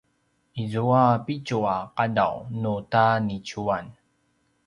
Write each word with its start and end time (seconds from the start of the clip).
izua 0.63 1.03
pitju 1.25 1.59
a 1.75 1.77
qadaw 1.95 2.35
nu 2.61 2.73
ta 2.91 3.05
niciuan 3.27 3.85